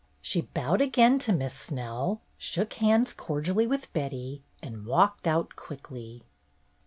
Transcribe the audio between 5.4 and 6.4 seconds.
quickly.